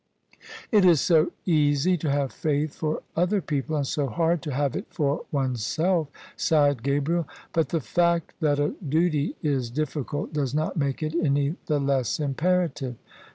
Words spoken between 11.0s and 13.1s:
it any the less imperative."